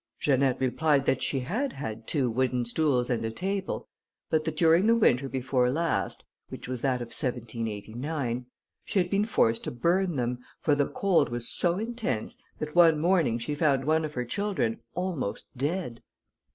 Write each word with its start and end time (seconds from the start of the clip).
Janette 0.19 0.59
replied 0.59 1.05
that 1.05 1.21
she 1.21 1.41
had 1.41 1.73
had 1.73 2.07
two 2.07 2.27
wooden 2.31 2.65
stools 2.65 3.11
and 3.11 3.23
a 3.23 3.29
table, 3.29 3.87
but 4.31 4.45
that 4.45 4.55
during 4.57 4.87
the 4.87 4.95
winter 4.95 5.29
before 5.29 5.69
last, 5.71 6.23
which 6.49 6.67
was 6.67 6.81
that 6.81 7.03
of 7.03 7.09
1789, 7.09 8.47
she 8.83 8.97
had 8.97 9.11
been 9.11 9.25
forced 9.25 9.63
to 9.65 9.69
burn 9.69 10.15
them, 10.15 10.39
for 10.59 10.73
the 10.73 10.87
cold 10.87 11.29
was 11.29 11.47
so 11.47 11.77
intense, 11.77 12.39
that 12.57 12.73
one 12.73 12.99
morning 12.99 13.37
she 13.37 13.53
found 13.53 13.85
one 13.85 14.03
of 14.03 14.15
her 14.15 14.25
children 14.25 14.79
almost 14.95 15.45
dead. 15.55 16.01